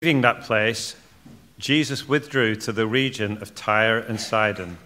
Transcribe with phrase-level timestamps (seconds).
[0.00, 0.94] Leaving that place,
[1.58, 4.78] Jesus withdrew to the region of Tyre and Sidon.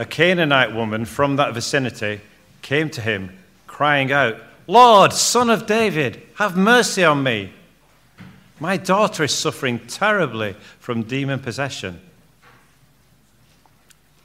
[0.00, 2.22] A Canaanite woman from that vicinity
[2.60, 3.38] came to him,
[3.68, 4.36] crying out,
[4.66, 7.52] Lord, son of David, have mercy on me.
[8.58, 12.00] My daughter is suffering terribly from demon possession.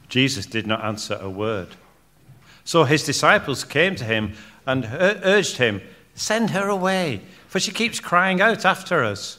[0.09, 1.67] Jesus did not answer a word.
[2.63, 4.33] So his disciples came to him
[4.65, 5.81] and urged him,
[6.15, 7.21] Send her away
[7.51, 9.37] for she keeps crying out after us.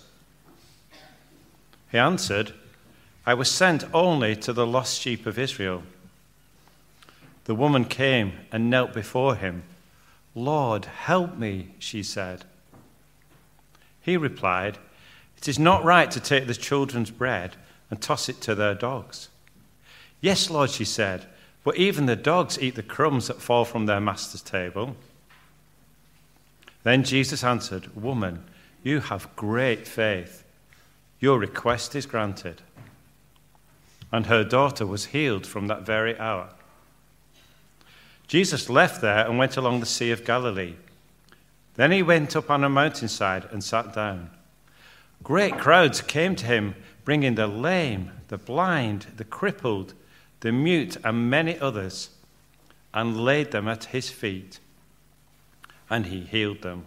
[1.91, 2.53] He answered,
[3.25, 5.83] I was sent only to the lost sheep of Israel.
[7.45, 9.63] The woman came and knelt before him.
[10.35, 12.45] Lord, help me, she said.
[14.03, 14.77] He replied,
[15.39, 17.57] It is not right to take the children's bread
[17.89, 19.31] and toss it to their dogs.
[20.21, 21.25] Yes, Lord, she said,
[21.65, 24.97] but even the dogs eat the crumbs that fall from their master's table.
[26.83, 28.45] Then Jesus answered, Woman,
[28.83, 30.45] you have great faith.
[31.21, 32.63] Your request is granted.
[34.11, 36.51] And her daughter was healed from that very hour.
[38.27, 40.75] Jesus left there and went along the Sea of Galilee.
[41.75, 44.31] Then he went up on a mountainside and sat down.
[45.23, 49.95] Great crowds came to him, bringing the lame, the blind, the crippled,
[50.41, 52.11] the mute, and many others,
[52.93, 54.59] and laid them at his feet
[55.91, 56.87] and he healed them.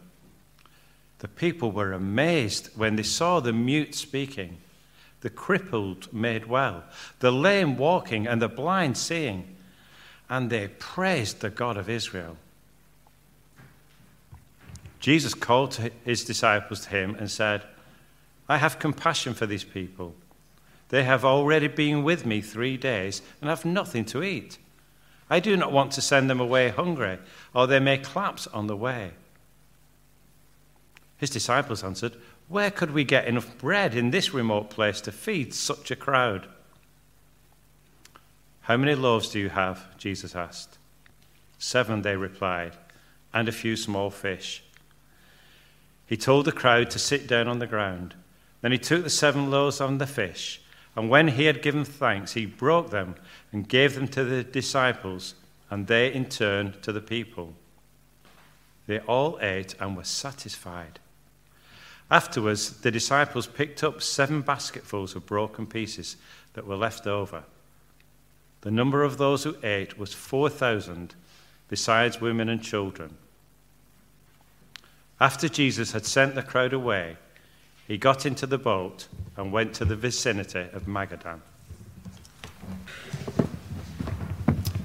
[1.20, 4.58] The people were amazed when they saw the mute speaking,
[5.22, 6.84] the crippled made well,
[7.20, 9.56] the lame walking, and the blind seeing,
[10.30, 12.38] and they praised the God of Israel.
[15.00, 17.64] Jesus called his disciples to him and said,
[18.50, 20.16] I have compassion for these people.
[20.90, 24.58] They have already been with me three days and have nothing to eat.
[25.30, 27.18] I do not want to send them away hungry,
[27.54, 29.12] or they may collapse on the way.
[31.18, 32.16] His disciples answered,
[32.48, 36.48] Where could we get enough bread in this remote place to feed such a crowd?
[38.62, 39.98] How many loaves do you have?
[39.98, 40.78] Jesus asked.
[41.58, 42.76] Seven, they replied,
[43.34, 44.64] and a few small fish.
[46.06, 48.14] He told the crowd to sit down on the ground.
[48.62, 50.62] Then he took the seven loaves and the fish,
[50.96, 53.16] and when he had given thanks, he broke them
[53.52, 55.36] and gave them to the disciples,
[55.70, 57.54] and they in turn to the people.
[58.88, 61.00] They all ate and were satisfied.
[62.10, 66.18] Afterwards, the disciples picked up seven basketfuls of broken pieces
[66.54, 67.44] that were left over.
[68.62, 71.16] The number of those who ate was 4,000,
[71.68, 73.18] besides women and children.
[75.20, 77.18] After Jesus had sent the crowd away,
[77.88, 79.08] he got into the boat
[79.38, 81.40] and went to the vicinity of Magadan.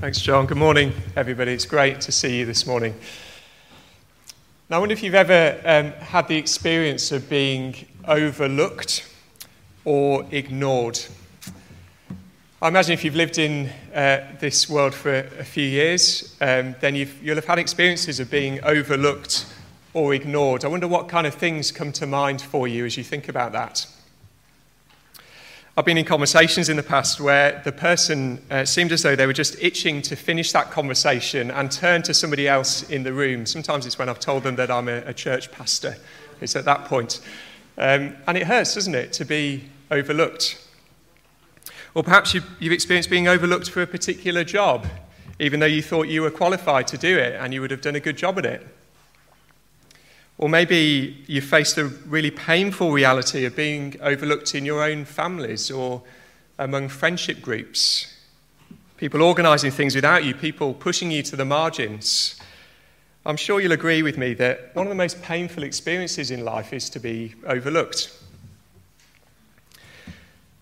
[0.00, 0.46] Thanks, John.
[0.46, 1.52] Good morning, everybody.
[1.52, 2.94] It's great to see you this morning.
[4.68, 7.74] Now, I wonder if you've ever um, had the experience of being
[8.06, 9.06] overlooked
[9.84, 10.98] or ignored.
[12.62, 16.94] I imagine if you've lived in uh, this world for a few years, um, then
[16.94, 19.46] you will have had experiences of being overlooked
[19.92, 20.64] or ignored.
[20.64, 23.52] I wonder what kind of things come to mind for you as you think about
[23.52, 23.86] that.
[25.76, 29.26] I've been in conversations in the past where the person uh, seemed as though they
[29.26, 33.46] were just itching to finish that conversation and turn to somebody else in the room.
[33.46, 35.96] Sometimes it's when I've told them that I'm a, a church pastor.
[36.40, 37.20] It's at that point.
[37.78, 40.62] Um, and it hurts, doesn't it, to be overlooked?
[41.94, 44.86] Or perhaps you've, you've experienced being overlooked for a particular job,
[45.38, 47.96] even though you thought you were qualified to do it and you would have done
[47.96, 48.66] a good job at it.
[50.40, 55.70] Or maybe you faced the really painful reality of being overlooked in your own families
[55.70, 56.00] or
[56.58, 58.16] among friendship groups.
[58.96, 62.40] People organising things without you, people pushing you to the margins.
[63.26, 66.72] I'm sure you'll agree with me that one of the most painful experiences in life
[66.72, 68.10] is to be overlooked.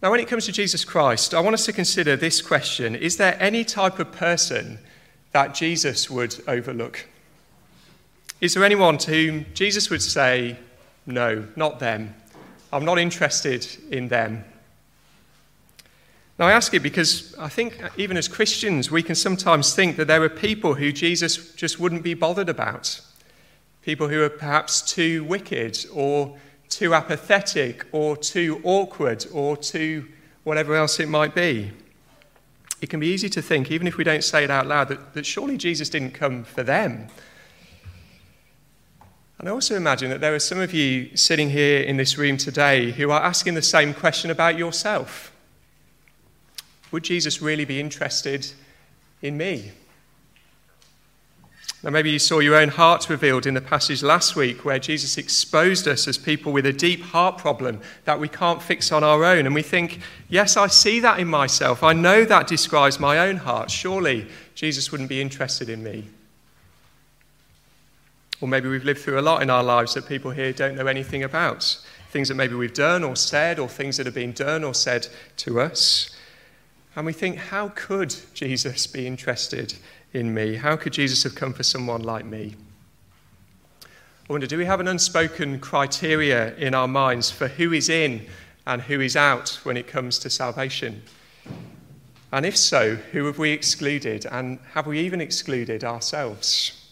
[0.03, 3.17] Now, when it comes to Jesus Christ, I want us to consider this question Is
[3.17, 4.81] there any type of person
[5.31, 7.07] that Jesus would overlook?
[8.41, 10.57] Is there anyone to whom Jesus would say,
[11.07, 12.15] No, not them?
[12.73, 14.45] I'm not interested in them.
[16.39, 20.07] Now, I ask it because I think even as Christians, we can sometimes think that
[20.07, 23.01] there are people who Jesus just wouldn't be bothered about.
[23.83, 26.37] People who are perhaps too wicked or
[26.69, 30.07] too apathetic or too awkward or too
[30.45, 31.73] whatever else it might be.
[32.81, 35.15] It can be easy to think, even if we don't say it out loud, that,
[35.15, 37.09] that surely Jesus didn't come for them.
[39.39, 42.37] And I also imagine that there are some of you sitting here in this room
[42.37, 45.33] today who are asking the same question about yourself.
[46.91, 48.51] Would Jesus really be interested
[49.23, 49.71] in me?
[51.85, 55.17] Now, maybe you saw your own heart revealed in the passage last week where Jesus
[55.17, 59.25] exposed us as people with a deep heart problem that we can't fix on our
[59.25, 59.47] own.
[59.47, 61.85] And we think, yes, I see that in myself.
[61.85, 63.71] I know that describes my own heart.
[63.71, 64.27] Surely
[64.57, 66.09] Jesus wouldn't be interested in me.
[68.41, 70.87] Or maybe we've lived through a lot in our lives that people here don't know
[70.87, 71.79] anything about.
[72.11, 75.09] Things that maybe we've done or said, or things that have been done or said
[75.39, 76.15] to us.
[76.95, 79.75] And we think, how could Jesus be interested
[80.13, 80.57] in me?
[80.57, 82.55] How could Jesus have come for someone like me?
[83.85, 88.27] I wonder, do we have an unspoken criteria in our minds for who is in
[88.67, 91.03] and who is out when it comes to salvation?
[92.31, 94.27] And if so, who have we excluded?
[94.27, 96.88] And have we even excluded ourselves?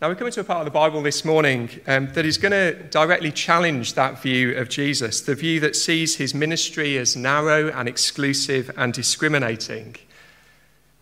[0.00, 2.52] Now, we're coming to a part of the Bible this morning um, that is going
[2.52, 7.68] to directly challenge that view of Jesus, the view that sees his ministry as narrow
[7.70, 9.96] and exclusive and discriminating.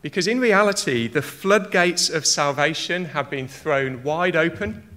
[0.01, 4.89] Because in reality, the floodgates of salvation have been thrown wide open.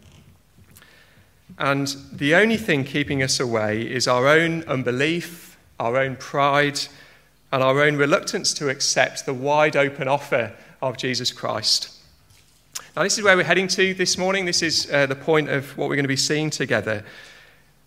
[1.57, 6.79] And the only thing keeping us away is our own unbelief, our own pride,
[7.51, 11.98] and our own reluctance to accept the wide open offer of Jesus Christ.
[12.99, 14.43] Now, this is where we're heading to this morning.
[14.43, 17.05] This is uh, the point of what we're going to be seeing together.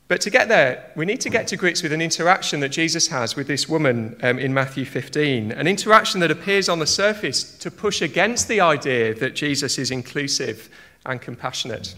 [0.08, 3.08] But to get there, we need to get to grips with an interaction that Jesus
[3.08, 7.58] has with this woman um, in Matthew 15, an interaction that appears on the surface
[7.58, 10.70] to push against the idea that Jesus is inclusive
[11.04, 11.94] and compassionate.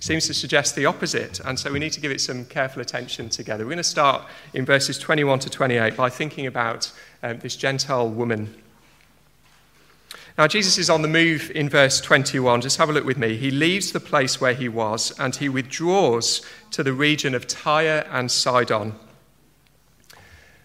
[0.00, 3.28] Seems to suggest the opposite, and so we need to give it some careful attention
[3.28, 3.64] together.
[3.64, 4.22] We're going to start
[4.54, 6.90] in verses 21 to 28 by thinking about
[7.22, 8.54] um, this Gentile woman
[10.38, 12.60] now, Jesus is on the move in verse 21.
[12.60, 13.36] Just have a look with me.
[13.36, 18.06] He leaves the place where he was and he withdraws to the region of Tyre
[18.08, 18.94] and Sidon.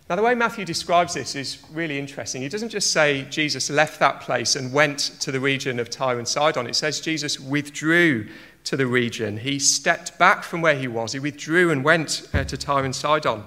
[0.08, 2.44] Now, the way Matthew describes this is really interesting.
[2.44, 6.20] He doesn't just say Jesus left that place and went to the region of Tyre
[6.20, 6.68] and Sidon.
[6.68, 8.28] It says Jesus withdrew
[8.66, 9.38] to the region.
[9.38, 11.14] He stepped back from where he was.
[11.14, 13.44] He withdrew and went uh, to Tyre and Sidon.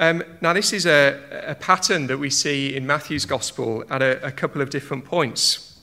[0.00, 4.24] Um, now, this is a, a, pattern that we see in Matthew's Gospel at a,
[4.24, 5.80] a couple of different points.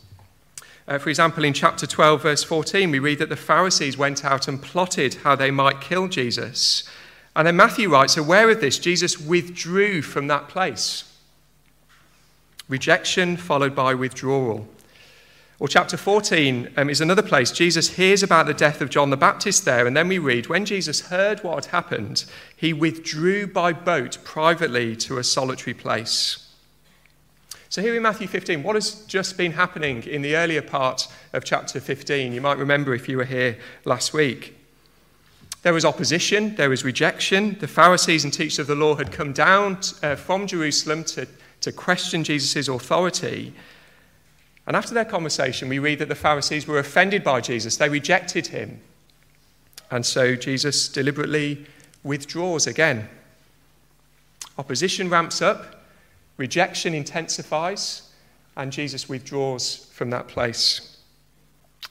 [0.88, 4.48] Uh, for example, in chapter 12, verse 14, we read that the Pharisees went out
[4.48, 6.88] and plotted how they might kill Jesus.
[7.36, 11.12] And then Matthew writes, aware of this, Jesus withdrew from that place.
[12.70, 14.66] Rejection followed by withdrawal.
[15.58, 17.50] Or chapter 14 um, is another place.
[17.50, 20.66] Jesus hears about the death of John the Baptist there, and then we read when
[20.66, 22.26] Jesus heard what had happened,
[22.58, 26.42] he withdrew by boat privately to a solitary place.
[27.70, 31.46] So, here in Matthew 15, what has just been happening in the earlier part of
[31.46, 32.34] chapter 15?
[32.34, 34.58] You might remember if you were here last week.
[35.62, 37.58] There was opposition, there was rejection.
[37.60, 41.28] The Pharisees and teachers of the law had come down uh, from Jerusalem to,
[41.62, 43.54] to question Jesus' authority.
[44.68, 47.78] And after their conversation, we read that the Pharisees were offended by Jesus.
[47.78, 48.82] They rejected him.
[49.92, 51.66] And so Jesus deliberately
[52.04, 53.08] withdraws again.
[54.58, 55.84] Opposition ramps up,
[56.38, 58.10] rejection intensifies,
[58.58, 60.98] and Jesus withdraws from that place.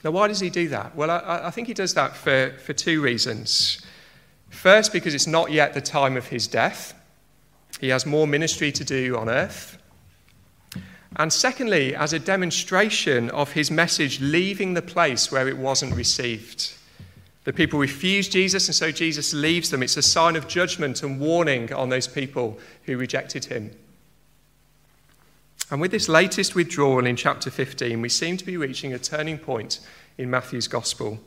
[0.02, 0.94] Now, why does he do that?
[0.96, 3.80] Well, I, I think he does that for, for two reasons.
[4.50, 6.94] First, because it's not yet the time of his death,
[7.80, 9.78] he has more ministry to do on earth.
[11.16, 16.74] And secondly, as a demonstration of his message leaving the place where it wasn't received.
[17.44, 19.82] The people refuse Jesus, and so Jesus leaves them.
[19.82, 23.70] It's a sign of judgment and warning on those people who rejected him.
[25.70, 29.38] And with this latest withdrawal in chapter 15, we seem to be reaching a turning
[29.38, 29.80] point
[30.18, 31.18] in Matthew's gospel.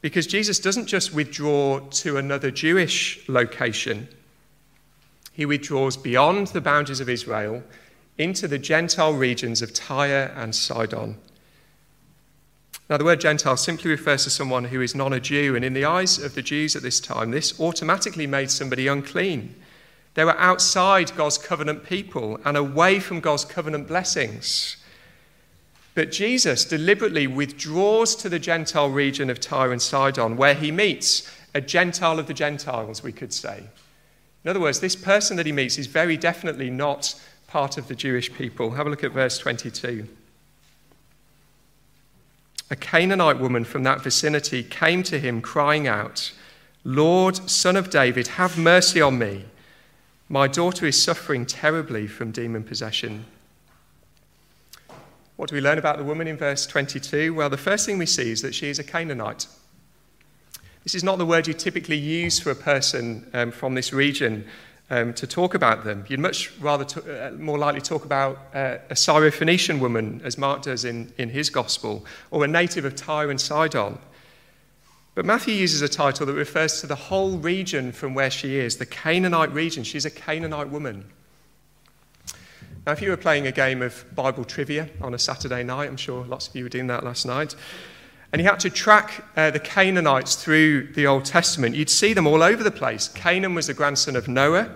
[0.00, 4.08] Because Jesus doesn't just withdraw to another Jewish location,
[5.32, 7.62] he withdraws beyond the boundaries of Israel
[8.18, 11.16] into the Gentile regions of Tyre and Sidon.
[12.90, 15.74] Now, the word Gentile simply refers to someone who is non a Jew, and in
[15.74, 19.54] the eyes of the Jews at this time, this automatically made somebody unclean.
[20.14, 24.76] They were outside God's covenant people and away from God's covenant blessings.
[25.94, 31.30] But Jesus deliberately withdraws to the Gentile region of Tyre and Sidon, where he meets
[31.54, 33.64] a Gentile of the Gentiles, we could say.
[34.44, 37.14] In other words, this person that he meets is very definitely not
[37.48, 38.72] part of the Jewish people.
[38.72, 40.06] Have a look at verse 22.
[42.70, 46.32] A Canaanite woman from that vicinity came to him, crying out,
[46.84, 49.46] Lord, son of David, have mercy on me.
[50.28, 53.24] My daughter is suffering terribly from demon possession.
[55.36, 57.32] What do we learn about the woman in verse 22?
[57.32, 59.46] Well, the first thing we see is that she is a Canaanite.
[60.84, 64.44] This is not the word you typically use for a person um, from this region
[64.90, 66.04] um, to talk about them.
[66.08, 70.84] You'd much rather, uh, more likely talk about uh, a Syrophoenician woman, as Mark does
[70.84, 73.98] in, in his gospel, or a native of Tyre and Sidon.
[75.14, 78.76] But Matthew uses a title that refers to the whole region from where she is,
[78.76, 79.82] the Canaanite region.
[79.82, 81.06] She's a Canaanite woman.
[82.86, 85.96] Now, if you were playing a game of Bible trivia on a Saturday night, I'm
[85.96, 87.54] sure lots of you were doing that last night,
[88.32, 92.26] and you had to track uh, the Canaanites through the Old Testament, you'd see them
[92.26, 93.08] all over the place.
[93.08, 94.70] Canaan was the grandson of Noah,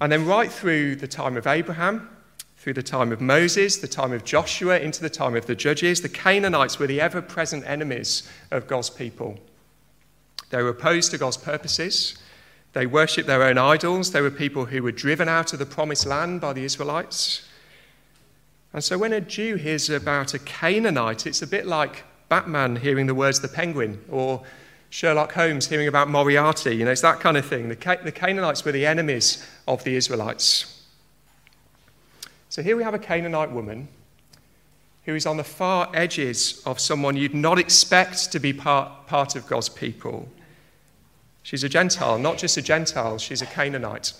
[0.00, 2.08] and then right through the time of Abraham,
[2.56, 6.00] through the time of Moses, the time of Joshua, into the time of the judges,
[6.00, 9.38] the Canaanites were the ever present enemies of God's people.
[10.50, 12.16] They were opposed to God's purposes.
[12.72, 14.12] They worshipped their own idols.
[14.12, 17.46] They were people who were driven out of the promised land by the Israelites.
[18.72, 23.06] And so when a Jew hears about a Canaanite, it's a bit like Batman hearing
[23.06, 24.42] the words of the penguin, or
[24.90, 26.76] Sherlock Holmes hearing about Moriarty.
[26.76, 27.68] You know, it's that kind of thing.
[27.68, 30.82] The, the Canaanites were the enemies of the Israelites.
[32.48, 33.88] So here we have a Canaanite woman
[35.04, 39.36] who is on the far edges of someone you'd not expect to be part, part
[39.36, 40.28] of God's people.
[41.42, 44.12] She's a Gentile, not just a Gentile, she's a Canaanite.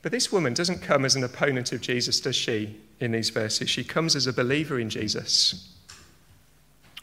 [0.00, 3.68] But this woman doesn't come as an opponent of Jesus, does she, in these verses?
[3.68, 5.73] She comes as a believer in Jesus.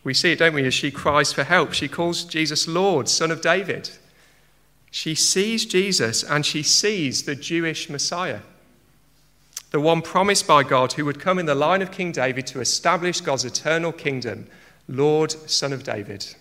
[0.03, 1.73] We see it, don't we, as she cries for help.
[1.73, 3.89] She calls Jesus Lord, Son of David.
[4.89, 8.41] She sees Jesus and she sees the Jewish Messiah,
[9.69, 12.59] the one promised by God who would come in the line of King David to
[12.59, 14.47] establish God's eternal kingdom,
[14.89, 16.35] Lord, Son of David.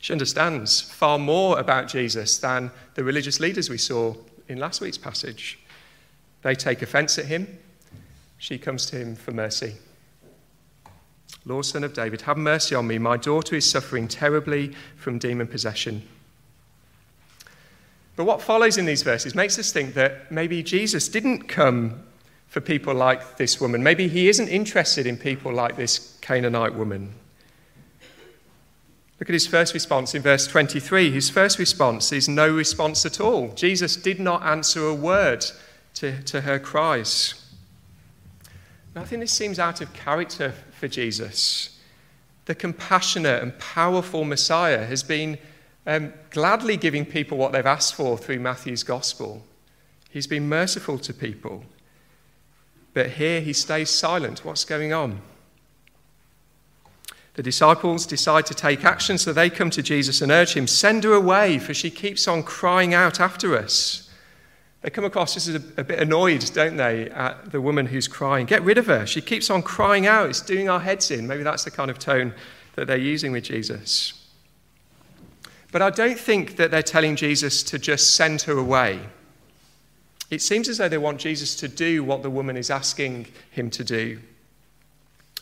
[0.00, 4.14] She understands far more about Jesus than the religious leaders we saw
[4.48, 5.58] in last week's passage.
[6.42, 7.58] They take offense at him.
[8.36, 9.76] She comes to him for mercy.
[11.46, 12.98] Lord, son of David, have mercy on me.
[12.98, 16.02] My daughter is suffering terribly from demon possession.
[18.16, 22.02] But what follows in these verses makes us think that maybe Jesus didn't come
[22.48, 23.82] for people like this woman.
[23.82, 27.12] Maybe he isn't interested in people like this Canaanite woman.
[29.18, 31.10] Look at his first response in verse 23.
[31.10, 33.48] His first response is no response at all.
[33.54, 35.44] Jesus did not answer a word
[35.94, 37.34] to, to her cries.
[38.94, 40.54] Now, I think this seems out of character
[40.84, 41.78] for Jesus.
[42.44, 45.38] The compassionate and powerful Messiah has been
[45.86, 49.42] um, gladly giving people what they've asked for through Matthew's gospel.
[50.10, 51.64] He's been merciful to people.
[52.92, 54.44] But here he stays silent.
[54.44, 55.22] What's going on?
[57.32, 61.04] The disciples decide to take action, so they come to Jesus and urge him, Send
[61.04, 64.03] her away, for she keeps on crying out after us.
[64.84, 68.06] They come across just as a, a, bit annoyed, don't they, at the woman who's
[68.06, 68.44] crying.
[68.44, 69.06] Get rid of her.
[69.06, 70.28] She keeps on crying out.
[70.28, 71.26] It's doing our heads in.
[71.26, 72.34] Maybe that's the kind of tone
[72.74, 74.12] that they're using with Jesus.
[75.72, 79.00] But I don't think that they're telling Jesus to just send her away.
[80.30, 83.70] It seems as though they want Jesus to do what the woman is asking him
[83.70, 84.20] to do.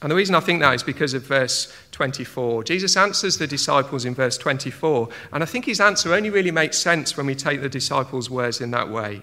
[0.03, 2.65] And the reason I think that is because of verse 24.
[2.65, 6.77] Jesus answers the disciples in verse 24, and I think his answer only really makes
[6.77, 9.23] sense when we take the disciples' words in that way.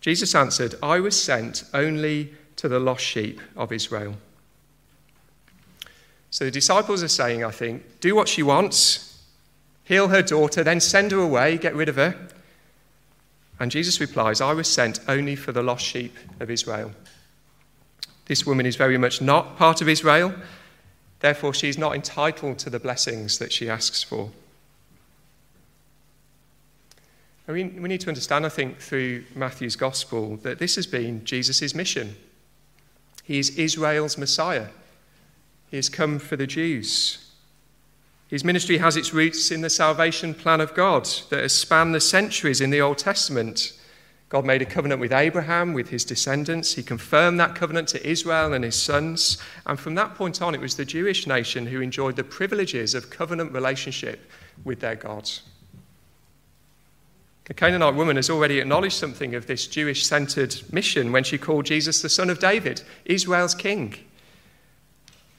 [0.00, 4.14] Jesus answered, I was sent only to the lost sheep of Israel.
[6.30, 9.22] So the disciples are saying, I think, do what she wants,
[9.82, 12.28] heal her daughter, then send her away, get rid of her.
[13.58, 16.92] And Jesus replies, I was sent only for the lost sheep of Israel.
[18.26, 20.34] This woman is very much not part of Israel.
[21.20, 24.30] Therefore, she is not entitled to the blessings that she asks for.
[27.46, 32.16] we need to understand, I think, through Matthew's gospel, that this has been Jesus' mission.
[33.22, 34.68] He is Israel's Messiah.
[35.70, 37.32] He has come for the Jews.
[38.28, 42.00] His ministry has its roots in the salvation plan of God that has spanned the
[42.00, 43.72] centuries in the Old Testament.
[44.34, 46.74] God made a covenant with Abraham, with his descendants.
[46.74, 49.38] He confirmed that covenant to Israel and his sons.
[49.64, 53.10] And from that point on, it was the Jewish nation who enjoyed the privileges of
[53.10, 54.28] covenant relationship
[54.64, 55.30] with their God.
[57.44, 61.66] The Canaanite woman has already acknowledged something of this Jewish centered mission when she called
[61.66, 63.94] Jesus the Son of David, Israel's King.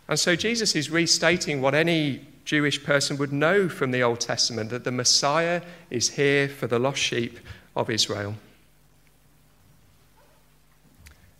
[0.07, 4.69] And so Jesus is restating what any Jewish person would know from the Old Testament
[4.69, 7.39] that the Messiah is here for the lost sheep
[7.75, 8.35] of Israel.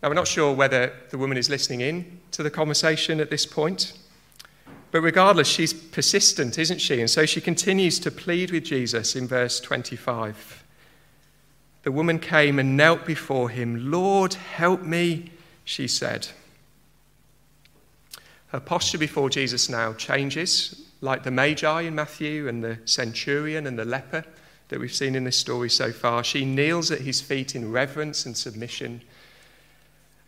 [0.05, 3.47] Now, we're not sure whether the woman is listening in to the conversation at this
[3.47, 3.93] point,
[4.91, 7.00] but regardless, she's persistent, isn't she?
[7.00, 10.63] And so she continues to plead with Jesus in verse 25.
[11.81, 13.89] The woman came and knelt before him.
[13.89, 15.31] Lord, help me,
[15.63, 16.27] she said.
[18.50, 23.79] Her posture before Jesus now changes, like the Magi in Matthew and the centurion and
[23.79, 24.24] the leper
[24.67, 26.24] that we've seen in this story so far.
[26.24, 29.01] She kneels at his feet in reverence and submission.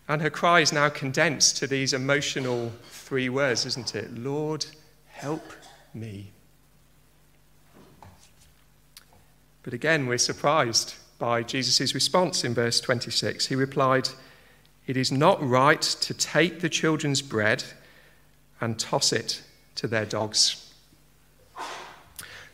[0.07, 4.17] And her cry is now condensed to these emotional three words, isn't it?
[4.17, 4.65] Lord,
[5.07, 5.43] help
[5.93, 6.31] me.
[9.63, 13.47] But again, we're surprised by Jesus' response in verse 26.
[13.47, 14.07] He replied,
[14.85, 17.63] It is not right to take the children's bread
[18.61, 19.41] and toss it
[19.75, 20.71] to their dogs.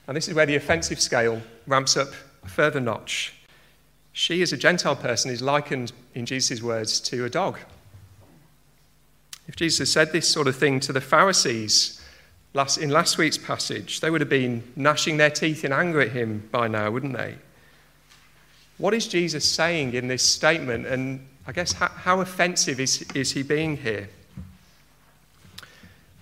[0.07, 2.09] And this is where the offensive scale ramps up
[2.43, 3.33] a further notch.
[4.13, 7.57] She, as a Gentile person, is likened, in Jesus' words, to a dog.
[9.47, 11.99] If Jesus said this sort of thing to the Pharisees
[12.53, 16.11] last, in last week's passage, they would have been gnashing their teeth in anger at
[16.11, 17.35] him by now, wouldn't they?
[18.77, 20.85] What is Jesus saying in this statement?
[20.85, 24.09] And I guess how, how offensive is, is he being here?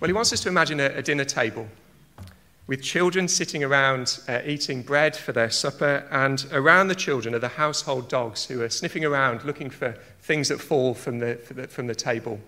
[0.00, 1.68] Well, he wants us to imagine a, a dinner table
[2.66, 7.40] with children sitting around uh, eating bread for their supper, and around the children are
[7.40, 11.66] the household dogs who are sniffing around looking for things that fall from the, the,
[11.66, 12.38] from the table.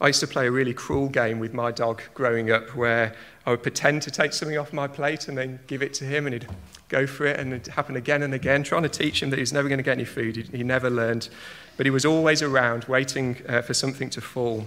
[0.00, 3.50] I used to play a really cruel game with my dog growing up where I
[3.50, 6.34] would pretend to take something off my plate and then give it to him, and
[6.34, 6.46] he'd
[6.88, 9.52] go for it, and it'd happen again and again, trying to teach him that he's
[9.52, 10.36] never going to get any food.
[10.36, 11.30] He, he never learned,
[11.76, 14.66] but he was always around waiting uh, for something to fall.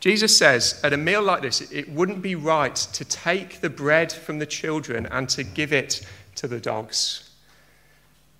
[0.00, 4.12] Jesus says at a meal like this, it wouldn't be right to take the bread
[4.12, 7.30] from the children and to give it to the dogs.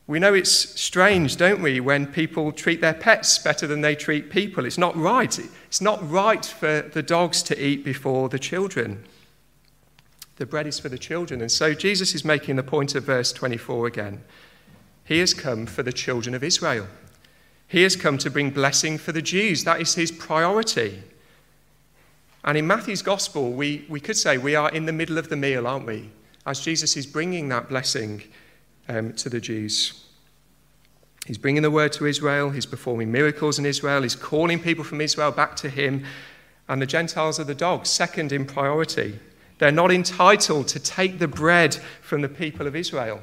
[0.06, 4.28] We know it's strange, don't we, when people treat their pets better than they treat
[4.28, 4.66] people.
[4.66, 5.38] It's not right.
[5.66, 9.02] It's not right for the dogs to eat before the children.
[10.36, 11.40] The bread is for the children.
[11.40, 14.22] And so Jesus is making the point of verse 24 again.
[15.04, 16.86] He has come for the children of Israel.
[17.66, 19.64] He has come to bring blessing for the Jews.
[19.64, 21.02] That is his priority.
[22.44, 25.36] And in Matthew's gospel, we, we could say we are in the middle of the
[25.36, 26.10] meal, aren't we?
[26.44, 28.22] As Jesus is bringing that blessing
[28.86, 30.04] um, to the Jews.
[31.26, 35.00] He's bringing the word to Israel, he's performing miracles in Israel, he's calling people from
[35.00, 36.04] Israel back to him.
[36.68, 39.18] And the Gentiles are the dogs, second in priority.
[39.58, 43.20] They're not entitled to take the bread from the people of Israel.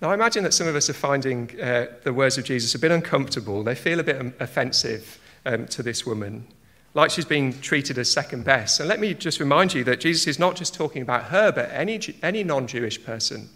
[0.00, 2.78] Now, I imagine that some of us are finding uh, the words of Jesus a
[2.78, 3.62] bit uncomfortable.
[3.62, 6.46] They feel a bit offensive um, to this woman
[6.94, 8.80] like she's being treated as second best.
[8.80, 11.70] And let me just remind you that Jesus is not just talking about her, but
[11.72, 13.48] any, any non Jewish person.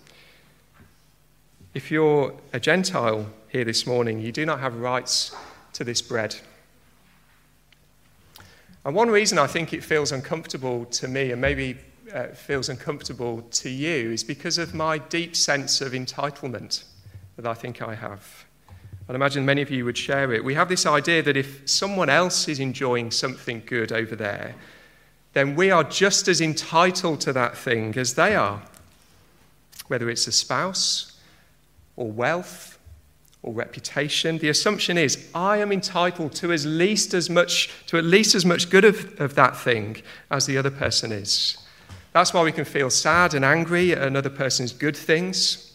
[1.74, 5.34] If you're a Gentile here this morning, you do not have rights
[5.72, 6.36] to this bread.
[8.84, 11.78] And one reason I think it feels uncomfortable to me, and maybe
[12.12, 16.84] uh, feels uncomfortable to you, is because of my deep sense of entitlement
[17.36, 18.44] that I think I have.
[19.08, 20.42] I'd imagine many of you would share it.
[20.42, 24.54] We have this idea that if someone else is enjoying something good over there,
[25.34, 28.62] then we are just as entitled to that thing as they are.
[29.88, 31.20] Whether it's a spouse
[31.96, 32.78] or wealth
[33.42, 38.04] or reputation, the assumption is I am entitled to at least as much, to at
[38.04, 41.58] least as much good of, of that thing as the other person is.
[42.12, 45.73] That's why we can feel sad and angry at another person's good things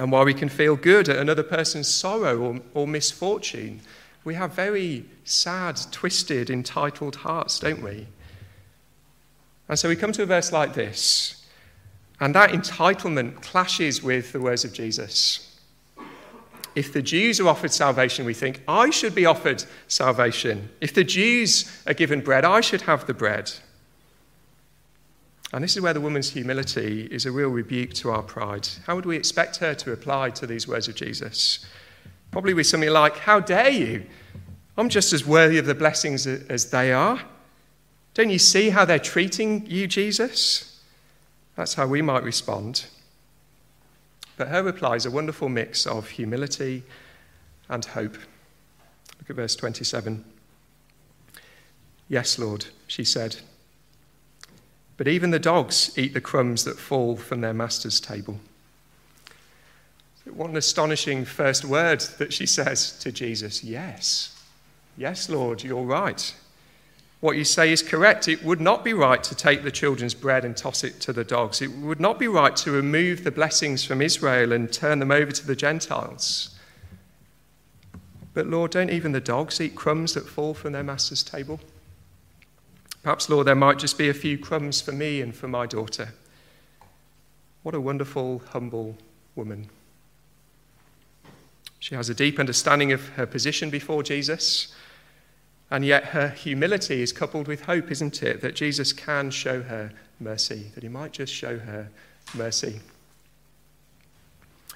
[0.00, 3.82] and while we can feel good at another person's sorrow or, or misfortune,
[4.24, 8.06] we have very sad, twisted, entitled hearts, don't we?
[9.68, 11.44] And so we come to a verse like this,
[12.18, 15.60] and that entitlement clashes with the words of Jesus.
[16.74, 20.70] If the Jews are offered salvation, we think, I should be offered salvation.
[20.80, 23.52] If the Jews are given bread, I should have the bread.
[25.52, 28.68] And this is where the woman's humility is a real rebuke to our pride.
[28.86, 31.66] How would we expect her to reply to these words of Jesus?
[32.30, 34.06] Probably with something like, How dare you?
[34.76, 37.20] I'm just as worthy of the blessings as they are.
[38.14, 40.80] Don't you see how they're treating you, Jesus?
[41.56, 42.86] That's how we might respond.
[44.36, 46.82] But her reply is a wonderful mix of humility
[47.68, 48.16] and hope.
[49.18, 50.24] Look at verse 27.
[52.08, 53.36] Yes, Lord, she said.
[55.00, 58.38] But even the dogs eat the crumbs that fall from their master's table.
[60.26, 64.38] What an astonishing first word that she says to Jesus Yes,
[64.98, 66.34] yes, Lord, you're right.
[67.20, 68.28] What you say is correct.
[68.28, 71.24] It would not be right to take the children's bread and toss it to the
[71.24, 71.62] dogs.
[71.62, 75.32] It would not be right to remove the blessings from Israel and turn them over
[75.32, 76.58] to the Gentiles.
[78.34, 81.58] But Lord, don't even the dogs eat crumbs that fall from their master's table?
[83.02, 86.12] Perhaps, Lord, there might just be a few crumbs for me and for my daughter.
[87.62, 88.96] What a wonderful, humble
[89.34, 89.68] woman.
[91.78, 94.74] She has a deep understanding of her position before Jesus,
[95.70, 98.40] And yet her humility is coupled with hope, isn't it?
[98.40, 101.88] That Jesus can show her mercy, that he might just show her
[102.34, 102.80] mercy.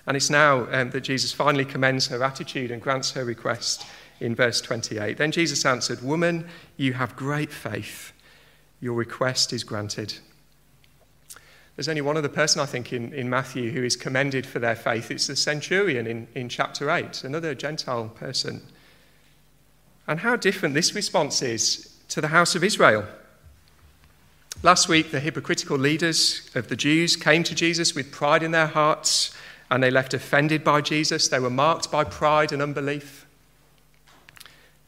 [0.06, 3.84] And it's now um, that Jesus finally commends her attitude and grants her request
[4.20, 5.16] in verse 28.
[5.18, 8.12] Then Jesus answered, Woman, you have great faith.
[8.84, 10.12] Your request is granted.
[11.74, 14.76] There's only one other person, I think, in, in Matthew who is commended for their
[14.76, 15.10] faith.
[15.10, 18.60] It's the centurion in, in chapter 8, another Gentile person.
[20.06, 23.06] And how different this response is to the house of Israel.
[24.62, 28.66] Last week, the hypocritical leaders of the Jews came to Jesus with pride in their
[28.66, 29.34] hearts
[29.70, 31.28] and they left offended by Jesus.
[31.28, 33.24] They were marked by pride and unbelief.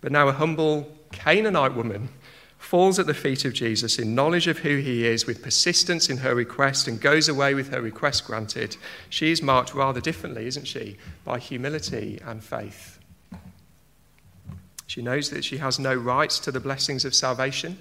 [0.02, 2.10] But now, a humble Canaanite woman
[2.66, 6.16] falls at the feet of Jesus in knowledge of who he is, with persistence in
[6.16, 8.76] her request, and goes away with her request granted.
[9.08, 10.96] She is marked rather differently, isn't she?
[11.24, 12.98] By humility and faith.
[14.88, 17.78] She knows that she has no rights to the blessings of salvation.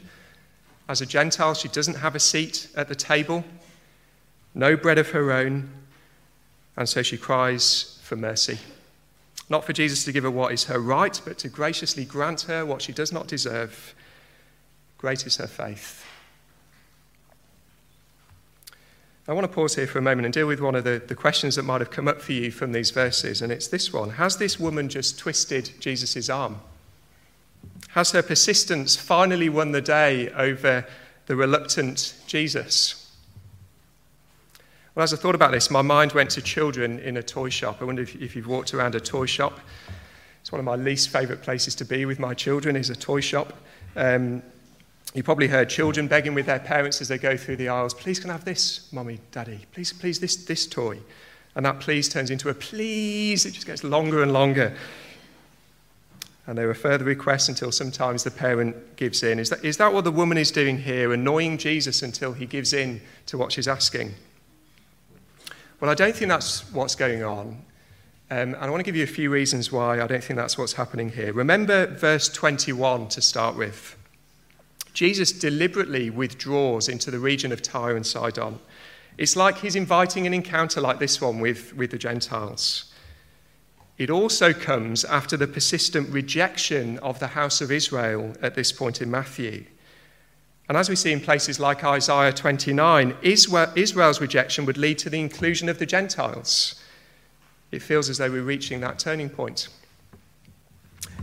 [0.88, 3.44] As a Gentile, she doesn't have a seat at the table,
[4.54, 5.68] no bread of her own,
[6.78, 8.60] and so she cries for mercy.
[9.50, 12.64] Not for Jesus to give her what is her right, but to graciously grant her
[12.64, 13.96] what she does not deserve.
[14.98, 16.06] Great is her faith.
[19.28, 21.16] I want to pause here for a moment and deal with one of the, the
[21.16, 24.12] questions that might have come up for you from these verses, and it's this one
[24.12, 26.60] Has this woman just twisted Jesus' arm?
[27.90, 30.86] Has her persistence finally won the day over
[31.26, 33.02] the reluctant Jesus?
[34.94, 37.82] Well, as I thought about this, my mind went to children in a toy shop.
[37.82, 39.60] I wonder if, if you've walked around a toy shop.
[40.42, 43.22] It's one of my least favourite places to be with my children is a toy
[43.22, 43.54] shop.
[43.96, 44.44] Um,
[45.14, 48.20] you probably heard children begging with their parents as they go through the aisles, please
[48.20, 51.00] can I have this, mommy, daddy, please, please, this, this toy.
[51.56, 53.46] And that please turns into a please.
[53.46, 54.76] It just gets longer and longer.
[56.48, 59.40] And there are further requests until sometimes the parent gives in.
[59.40, 62.74] Is that, is that what the woman is doing here, annoying Jesus until he gives
[62.74, 64.14] in to what she's asking?
[65.80, 67.64] Well, I don't think that's what's going on.
[68.30, 70.58] Um, and I want to give you a few reasons why I don't think that's
[70.58, 71.32] what's happening here.
[71.32, 73.96] Remember verse 21 to start with.
[74.96, 78.60] Jesus deliberately withdraws into the region of Tyre and Sidon.
[79.18, 82.94] It's like he's inviting an encounter like this one with, with the Gentiles.
[83.98, 89.02] It also comes after the persistent rejection of the house of Israel at this point
[89.02, 89.66] in Matthew.
[90.68, 95.20] And as we see in places like Isaiah 29, Israel's rejection would lead to the
[95.20, 96.82] inclusion of the Gentiles.
[97.72, 99.68] It feels as though we're reaching that turning point.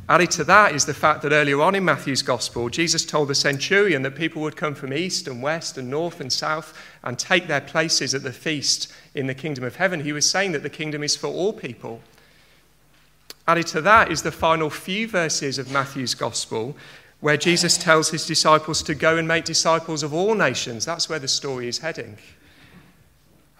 [0.09, 3.35] Added to that is the fact that earlier on in Matthew's Gospel, Jesus told the
[3.35, 7.47] centurion that people would come from east and west and north and south and take
[7.47, 10.01] their places at the feast in the kingdom of heaven.
[10.01, 12.01] He was saying that the kingdom is for all people.
[13.47, 16.77] Added to that is the final few verses of Matthew's Gospel,
[17.21, 20.85] where Jesus tells his disciples to go and make disciples of all nations.
[20.85, 22.19] That's where the story is heading.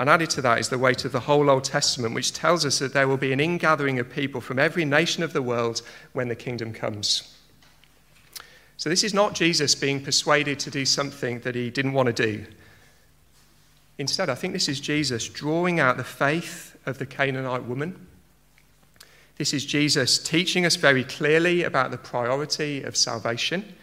[0.03, 2.81] And added to that is the weight of the whole Old Testament, which tells us
[2.81, 6.27] that there will be an ingathering of people from every nation of the world when
[6.27, 7.33] the kingdom comes.
[8.79, 12.13] So, this is not Jesus being persuaded to do something that he didn't want to
[12.13, 12.47] do.
[13.97, 18.09] Instead, I think this is Jesus drawing out the faith of the Canaanite woman
[19.43, 23.75] this is Jesus teaching us very clearly about the priority of salvation.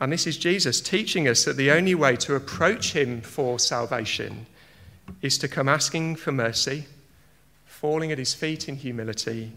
[0.00, 4.46] And this is Jesus teaching us that the only way to approach Him for salvation
[5.22, 6.86] is to come asking for mercy,
[7.64, 9.52] falling at His feet in humility,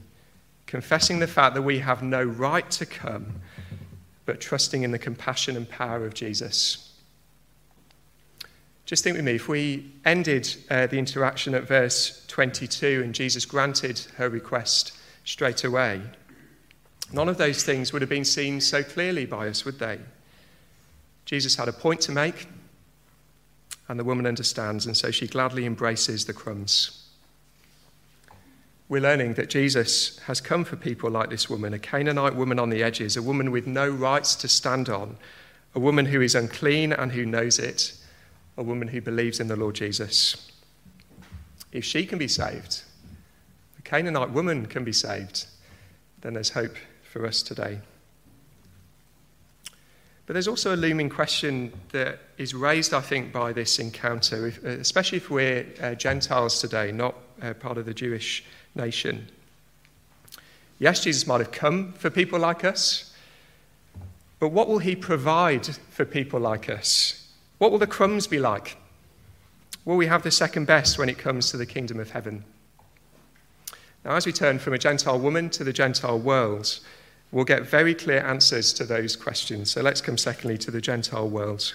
[0.66, 3.42] confessing the fact that we have no right to come,
[4.26, 6.94] but trusting in the compassion and power of Jesus.
[8.86, 13.46] Just think with me, if we ended uh, the interaction at verse 22 and Jesus
[13.46, 14.94] granted her request
[15.26, 16.02] straight away,
[17.14, 20.00] none of those things would have been seen so clearly by us, would they?
[21.26, 22.48] Jesus had a point to make,
[23.90, 27.08] and the woman understands, and so she gladly embraces the crumbs.
[28.88, 32.70] We're learning that Jesus has come for people like this woman, a Canaanite woman on
[32.70, 35.18] the edges, a woman with no rights to stand on,
[35.76, 37.94] a woman who is unclean and who knows it
[38.60, 40.52] a woman who believes in the Lord Jesus.
[41.72, 42.82] If she can be saved,
[43.78, 45.46] a Canaanite woman can be saved,
[46.20, 47.80] then there's hope for us today.
[50.30, 54.64] But there's also a looming question that is raised, I think, by this encounter, if,
[54.64, 58.44] especially if we're uh, Gentiles today, not uh, part of the Jewish
[58.76, 59.28] nation.
[60.78, 63.12] Yes, Jesus might have come for people like us,
[64.40, 67.28] but what will he provide for people like us?
[67.58, 68.78] What will the crumbs be like?
[69.84, 72.44] Will we have the second best when it comes to the kingdom of heaven?
[74.06, 76.82] Now, as we turn from a Gentile woman to the Gentile world,
[77.32, 79.72] we'll get very clear answers to those questions.
[79.72, 81.74] So let's come, secondly, to the Gentile world.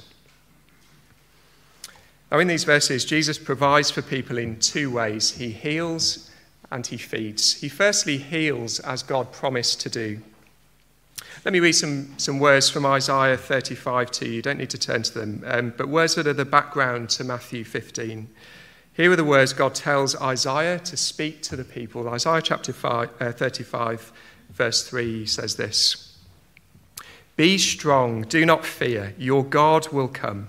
[2.30, 6.30] Now, in these verses, Jesus provides for people in two ways He heals
[6.70, 7.54] and He feeds.
[7.54, 10.20] He firstly heals as God promised to do.
[11.44, 14.32] Let me read some, some words from Isaiah 35 to you.
[14.32, 17.24] You don't need to turn to them, um, but words that are the background to
[17.24, 18.28] Matthew 15.
[18.94, 22.08] Here are the words God tells Isaiah to speak to the people.
[22.08, 24.12] Isaiah chapter five, uh, 35,
[24.54, 26.16] verse 3 says this
[27.36, 30.48] Be strong, do not fear, your God will come.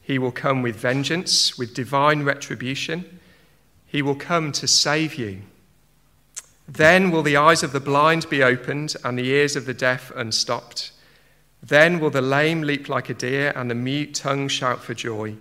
[0.00, 3.20] He will come with vengeance, with divine retribution.
[3.86, 5.42] He will come to save you.
[6.68, 10.10] Then will the eyes of the blind be opened and the ears of the deaf
[10.14, 10.92] unstopped.
[11.62, 15.36] Then will the lame leap like a deer and the mute tongue shout for joy.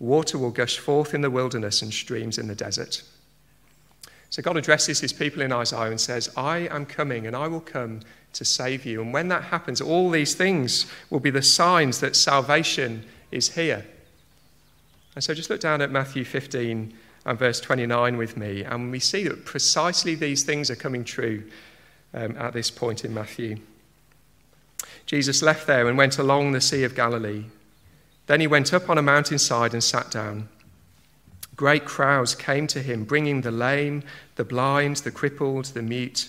[0.00, 3.02] Water will gush forth in the wilderness and streams in the desert.
[4.30, 7.60] So God addresses his people in Isaiah and says, I am coming and I will
[7.60, 8.00] come
[8.34, 9.00] to save you.
[9.00, 13.86] And when that happens, all these things will be the signs that salvation is here.
[15.14, 18.98] And so just look down at Matthew 15 and verse 29 with me, and we
[18.98, 21.42] see that precisely these things are coming true
[22.14, 23.58] um, at this point in Matthew.
[25.04, 27.44] Jesus left there and went along the Sea of Galilee.
[28.26, 30.48] Then he went up on a mountainside and sat down.
[31.58, 34.04] Great crowds came to him, bringing the lame,
[34.36, 36.28] the blind, the crippled, the mute,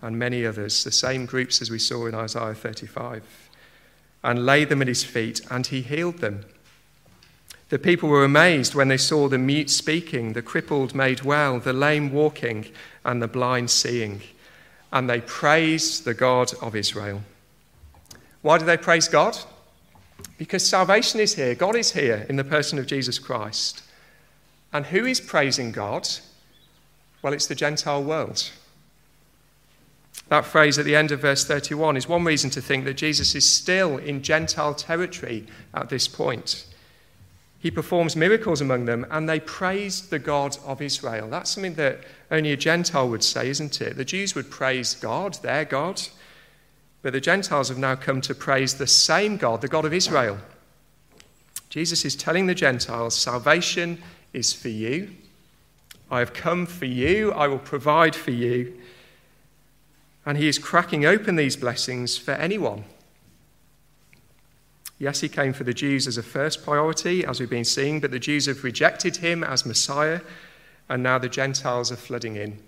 [0.00, 3.22] and many others, the same groups as we saw in Isaiah 35,
[4.24, 6.46] and laid them at his feet, and he healed them.
[7.68, 11.74] The people were amazed when they saw the mute speaking, the crippled made well, the
[11.74, 12.64] lame walking,
[13.04, 14.22] and the blind seeing.
[14.90, 17.20] And they praised the God of Israel.
[18.40, 19.36] Why do they praise God?
[20.38, 21.54] Because salvation is here.
[21.54, 23.82] God is here in the person of Jesus Christ.
[24.72, 26.08] And who is praising God?
[27.22, 28.50] Well, it's the Gentile world.
[30.28, 33.34] That phrase at the end of verse 31 is one reason to think that Jesus
[33.34, 36.66] is still in Gentile territory at this point.
[37.58, 41.28] He performs miracles among them, and they praised the God of Israel.
[41.28, 43.96] That's something that only a Gentile would say, isn't it?
[43.96, 46.00] The Jews would praise God, their God,
[47.02, 50.38] but the Gentiles have now come to praise the same God, the God of Israel.
[51.68, 55.10] Jesus is telling the Gentiles, Salvation is for you.
[56.10, 57.32] I have come for you.
[57.32, 58.78] I will provide for you.
[60.26, 62.84] And he is cracking open these blessings for anyone
[65.00, 68.10] Yes, he came for the Jews as a first priority, as we've been seeing, but
[68.10, 70.20] the Jews have rejected him as Messiah,
[70.90, 72.58] and now the Gentiles are flooding in.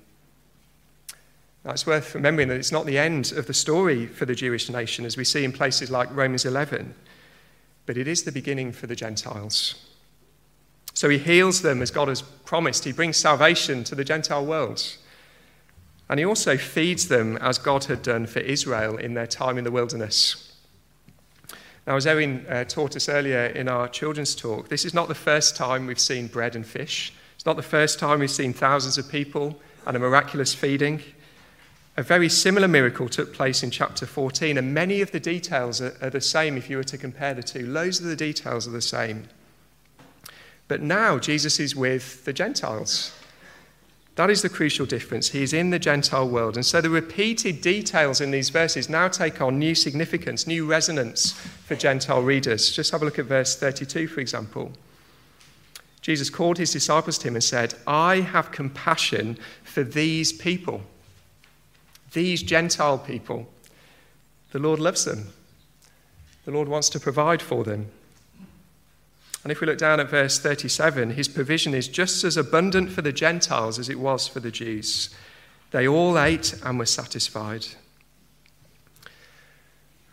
[1.63, 4.71] Now, it's worth remembering that it's not the end of the story for the Jewish
[4.71, 6.95] nation, as we see in places like Romans 11,
[7.85, 9.75] but it is the beginning for the Gentiles.
[10.95, 12.85] So he heals them as God has promised.
[12.85, 14.97] He brings salvation to the Gentile world.
[16.09, 19.65] And he also feeds them as God had done for Israel in their time in
[19.65, 20.53] the wilderness.
[21.87, 25.15] Now, as Erin uh, taught us earlier in our children's talk, this is not the
[25.15, 27.13] first time we've seen bread and fish.
[27.35, 31.03] It's not the first time we've seen thousands of people and a miraculous feeding.
[31.97, 35.97] A very similar miracle took place in chapter 14, and many of the details are,
[36.01, 37.67] are the same if you were to compare the two.
[37.67, 39.29] Loads of the details are the same.
[40.73, 43.13] But now Jesus is with the Gentiles.
[44.15, 45.29] That is the crucial difference.
[45.29, 46.57] He is in the Gentile world.
[46.57, 51.33] And so the repeated details in these verses now take on new significance, new resonance
[51.33, 52.73] for Gentile readers.
[52.73, 54.73] Just have a look at verse 32, for example.
[56.01, 60.81] Jesus called his disciples to him and said, I have compassion for these people,
[62.15, 63.47] these Gentile people.
[64.53, 65.35] The Lord loves them,
[66.47, 67.91] the Lord wants to provide for them.
[69.43, 73.03] And if we look down at verse 37, his provision is just as abundant for
[73.03, 75.11] the Gentiles as it was for the Jews.
[75.73, 77.67] They all ate and were satisfied.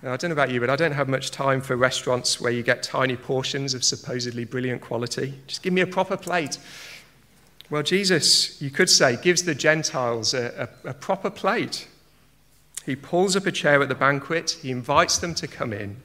[0.02, 2.52] Now, I don't know about you, but I don't have much time for restaurants where
[2.52, 5.34] you get tiny portions of supposedly brilliant quality.
[5.46, 6.58] Just give me a proper plate.
[7.70, 11.88] Well, Jesus, you could say, gives the Gentiles a, a, a proper plate.
[12.86, 15.98] He pulls up a chair at the banquet, he invites them to come in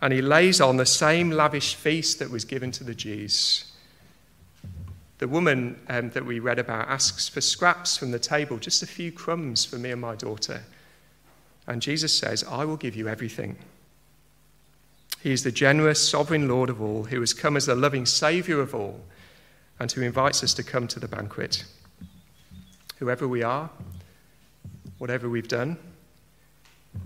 [0.00, 3.64] and he lays on the same lavish feast that was given to the Jews.
[5.18, 8.86] The woman um, that we read about asks for scraps from the table, just a
[8.86, 10.62] few crumbs for me and my daughter.
[11.66, 13.58] And Jesus says, I will give you everything.
[15.20, 18.60] He is the generous, sovereign Lord of all, who has come as the loving Saviour
[18.60, 19.00] of all,
[19.80, 21.64] and who invites us to come to the banquet.
[22.98, 23.68] Whoever we are,
[24.98, 25.76] whatever we've done,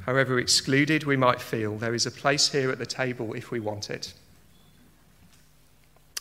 [0.00, 3.60] However excluded we might feel, there is a place here at the table if we
[3.60, 4.12] want it.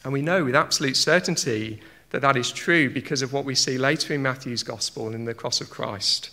[0.04, 1.82] And we know with absolute certainty
[2.12, 5.34] that that is true because of what we see later in Matthew's gospel in the
[5.34, 6.30] cross of Christ.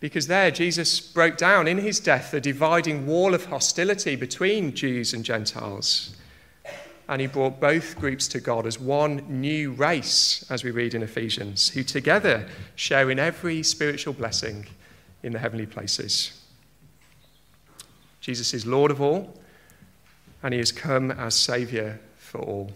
[0.00, 5.12] Because there, Jesus broke down in his death the dividing wall of hostility between Jews
[5.12, 6.16] and Gentiles.
[7.06, 11.02] And he brought both groups to God as one new race, as we read in
[11.02, 14.66] Ephesians, who together share in every spiritual blessing
[15.22, 16.40] in the heavenly places.
[18.20, 19.34] Jesus is Lord of all,
[20.42, 22.70] and he has come as Saviour for all.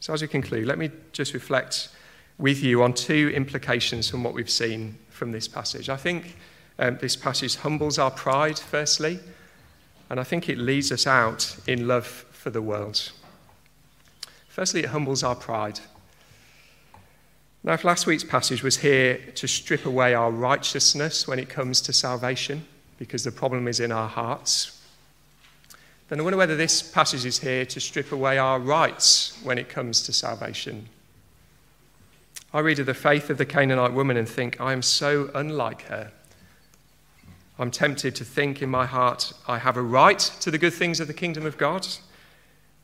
[0.00, 1.90] So, as we conclude, let me just reflect
[2.38, 5.88] with you on two implications from what we've seen from this passage.
[5.88, 6.36] I think
[6.78, 9.18] um, this passage humbles our pride, firstly,
[10.08, 13.10] and I think it leads us out in love for the world.
[14.48, 15.80] Firstly, it humbles our pride.
[17.68, 21.82] Now, if last week's passage was here to strip away our righteousness when it comes
[21.82, 22.64] to salvation,
[22.98, 24.82] because the problem is in our hearts,
[26.08, 29.68] then I wonder whether this passage is here to strip away our rights when it
[29.68, 30.88] comes to salvation.
[32.54, 35.82] I read of the faith of the Canaanite woman and think, I am so unlike
[35.88, 36.10] her.
[37.58, 41.00] I'm tempted to think in my heart, I have a right to the good things
[41.00, 41.86] of the kingdom of God,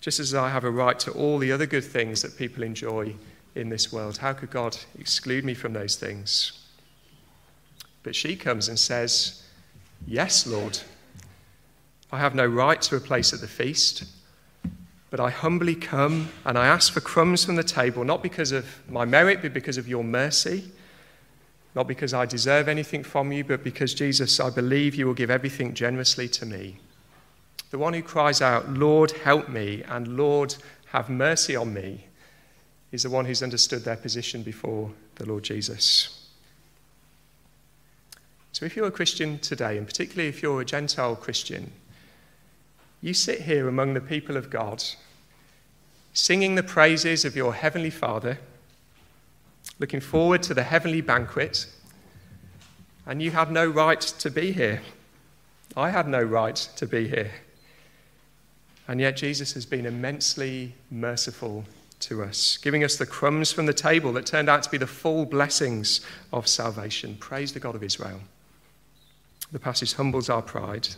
[0.02, 3.14] just as I have a right to all the other good things that people enjoy
[3.54, 4.18] in this world.
[4.18, 6.60] How could God exclude me from those things?
[8.02, 9.42] But she comes and says,
[10.06, 10.78] Yes, Lord.
[12.12, 14.04] I have no right to a place at the feast,
[15.10, 18.66] but I humbly come and I ask for crumbs from the table, not because of
[18.88, 20.70] my merit, but because of your mercy.
[21.74, 25.30] Not because I deserve anything from you, but because, Jesus, I believe you will give
[25.30, 26.78] everything generously to me.
[27.70, 30.54] The one who cries out, Lord, help me, and Lord,
[30.92, 32.06] have mercy on me,
[32.94, 36.28] is the one who's understood their position before the Lord Jesus.
[38.52, 41.72] So, if you're a Christian today, and particularly if you're a Gentile Christian,
[43.02, 44.84] you sit here among the people of God,
[46.12, 48.38] singing the praises of your Heavenly Father,
[49.80, 51.66] looking forward to the heavenly banquet,
[53.06, 54.82] and you have no right to be here.
[55.76, 57.32] I had no right to be here.
[58.86, 61.64] And yet, Jesus has been immensely merciful
[62.06, 64.86] to us, giving us the crumbs from the table that turned out to be the
[64.86, 66.00] full blessings
[66.32, 67.16] of salvation.
[67.18, 68.20] Praise the God of Israel.
[69.52, 70.88] The passage humbles our pride.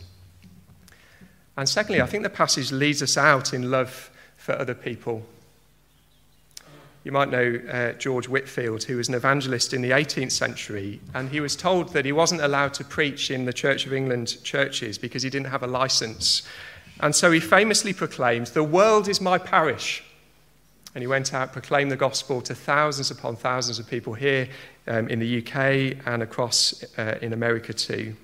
[1.55, 5.23] And secondly, I think the passage leads us out in love for other people.
[7.03, 11.29] You might know uh, George Whitefield, who was an evangelist in the 18th century, and
[11.29, 14.97] he was told that he wasn't allowed to preach in the Church of England churches
[14.97, 16.43] because he didn't have a license.
[16.99, 20.03] And so he famously proclaimed, The world is my parish.
[20.95, 24.47] And he went out, proclaimed the gospel to thousands upon thousands of people here
[24.87, 28.15] um, in the UK and across uh, in America too.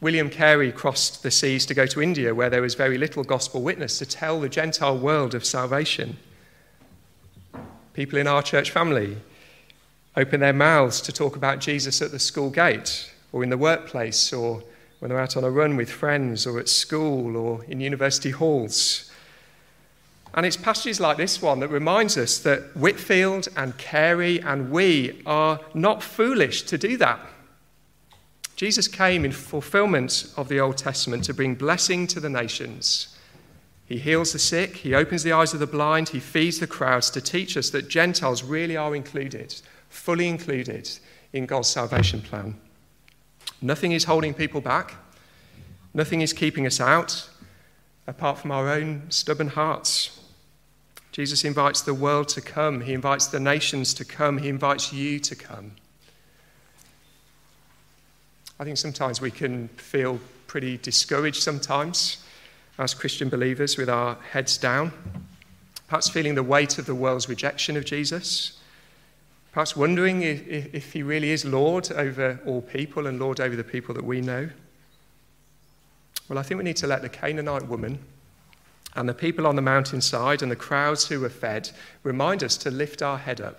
[0.00, 3.62] William Carey crossed the seas to go to India, where there was very little gospel
[3.62, 6.18] witness, to tell the Gentile world of salvation.
[7.94, 9.16] People in our church family
[10.16, 14.32] open their mouths to talk about Jesus at the school gate, or in the workplace,
[14.32, 14.62] or
[14.98, 19.10] when they're out on a run with friends, or at school, or in university halls.
[20.34, 25.22] And it's passages like this one that reminds us that Whitefield and Carey and we
[25.24, 27.20] are not foolish to do that.
[28.56, 33.16] Jesus came in fulfillment of the Old Testament to bring blessing to the nations.
[33.86, 37.10] He heals the sick, he opens the eyes of the blind, he feeds the crowds
[37.10, 39.54] to teach us that Gentiles really are included,
[39.88, 40.90] fully included
[41.32, 42.56] in God's salvation plan.
[43.60, 44.94] Nothing is holding people back,
[45.92, 47.28] nothing is keeping us out
[48.06, 50.23] apart from our own stubborn hearts.
[51.14, 55.20] Jesus invites the world to come, he invites the nations to come, he invites you
[55.20, 55.70] to come.
[58.58, 62.16] I think sometimes we can feel pretty discouraged sometimes
[62.80, 64.90] as Christian believers with our heads down,
[65.86, 68.58] perhaps feeling the weight of the world's rejection of Jesus,
[69.52, 73.62] perhaps wondering if, if, he really is Lord over all people and Lord over the
[73.62, 74.50] people that we know.
[76.28, 78.00] Well, I think we need to let the Canaanite woman
[78.96, 81.70] and the people on the mountainside and the crowds who were fed
[82.02, 83.58] remind us to lift our head up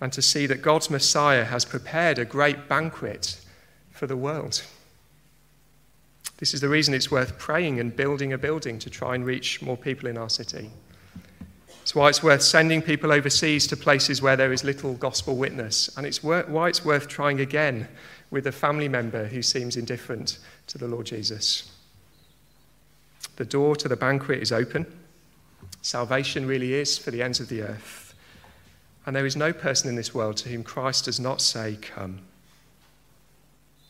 [0.00, 3.40] and to see that God's Messiah has prepared a great banquet
[3.90, 4.62] for the world.
[6.38, 9.60] This is the reason it's worth praying and building a building to try and reach
[9.60, 10.70] more people in our city.
[11.82, 15.90] It's why it's worth sending people overseas to places where there is little gospel witness.
[15.96, 17.88] And it's why it's worth trying again
[18.30, 20.38] with a family member who seems indifferent
[20.68, 21.69] to the Lord Jesus.
[23.40, 24.84] The door to the banquet is open.
[25.80, 28.12] Salvation really is for the ends of the earth.
[29.06, 32.18] And there is no person in this world to whom Christ does not say, Come.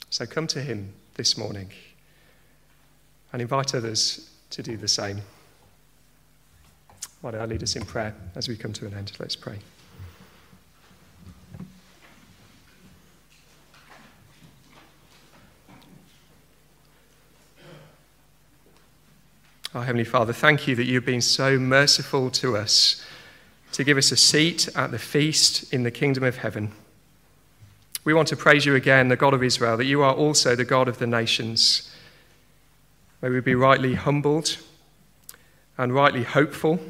[0.09, 1.71] So come to him this morning
[3.33, 5.21] and invite others to do the same.
[7.21, 9.11] Why don't I lead us in prayer as we come to an end?
[9.19, 9.59] Let's pray.
[19.73, 23.05] Our Heavenly Father, thank you that you've been so merciful to us
[23.71, 26.73] to give us a seat at the feast in the kingdom of heaven.
[28.03, 30.65] We want to praise you again, the God of Israel, that you are also the
[30.65, 31.89] God of the nations.
[33.23, 34.57] May we be rightly humbled
[35.79, 36.81] and rightly hopeful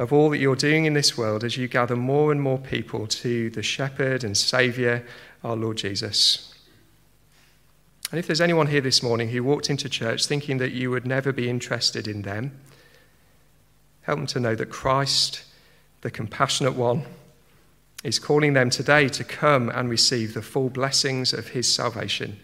[0.00, 3.06] of all that you're doing in this world as you gather more and more people
[3.06, 5.04] to the shepherd and saviour,
[5.44, 6.51] our Lord Jesus.
[8.12, 11.06] And if there's anyone here this morning who walked into church thinking that you would
[11.06, 12.60] never be interested in them,
[14.02, 15.44] help them to know that Christ,
[16.02, 17.04] the compassionate one,
[18.04, 22.38] is calling them today to come and receive the full blessings of his salvation.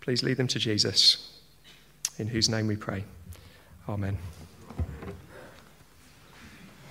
[0.00, 1.38] Please lead them to Jesus,
[2.18, 3.04] in whose name we pray.
[3.86, 4.16] Amen.